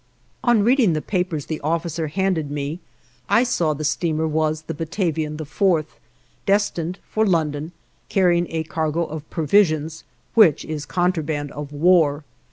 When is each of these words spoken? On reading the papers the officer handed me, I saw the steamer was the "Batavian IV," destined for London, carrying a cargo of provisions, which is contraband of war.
On 0.43 0.63
reading 0.63 0.93
the 0.93 1.01
papers 1.03 1.45
the 1.45 1.59
officer 1.61 2.07
handed 2.07 2.49
me, 2.49 2.79
I 3.29 3.43
saw 3.43 3.75
the 3.75 3.83
steamer 3.83 4.27
was 4.27 4.63
the 4.63 4.73
"Batavian 4.73 5.37
IV," 5.39 5.99
destined 6.47 6.97
for 7.07 7.23
London, 7.23 7.71
carrying 8.09 8.47
a 8.49 8.63
cargo 8.63 9.05
of 9.05 9.29
provisions, 9.29 10.03
which 10.33 10.65
is 10.65 10.87
contraband 10.87 11.51
of 11.51 11.71
war. 11.71 12.23